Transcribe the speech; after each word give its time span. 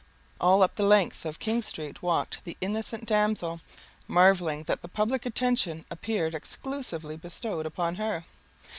All 0.39 0.63
up 0.63 0.77
the 0.77 0.83
length 0.83 1.25
of 1.27 1.37
King 1.37 1.61
street 1.61 2.01
walked 2.01 2.43
the 2.43 2.57
innocent 2.59 3.05
damsel, 3.05 3.61
marvelling 4.07 4.63
that 4.63 4.81
the 4.81 4.87
public 4.87 5.27
attention 5.27 5.85
appeared 5.91 6.33
exclusively 6.33 7.17
bestowed 7.17 7.67
upon 7.67 7.97
her. 7.97 8.25